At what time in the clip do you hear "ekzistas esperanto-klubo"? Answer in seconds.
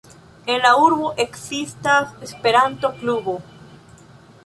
1.25-3.41